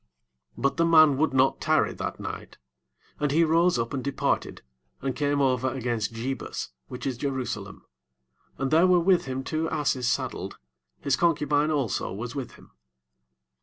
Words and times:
10¶ 0.55 0.57
But 0.63 0.77
the 0.77 0.85
man 0.87 1.15
would 1.17 1.31
not 1.31 1.61
tarry 1.61 1.93
that 1.93 2.19
night, 2.19 2.57
but 3.19 3.29
he 3.29 3.43
rose 3.43 3.77
up 3.77 3.93
and 3.93 4.03
departed, 4.03 4.63
and 4.99 5.15
came 5.15 5.39
over 5.39 5.71
against 5.71 6.11
Jebus, 6.11 6.69
which 6.87 7.05
is 7.05 7.17
Jerusalem; 7.17 7.85
and 8.57 8.71
there 8.71 8.87
were 8.87 8.99
with 8.99 9.25
him 9.25 9.43
two 9.43 9.69
asses 9.69 10.07
saddled, 10.07 10.57
his 11.01 11.15
concubine 11.15 11.69
also 11.69 12.11
was 12.11 12.33
with 12.33 12.53
him. 12.53 12.71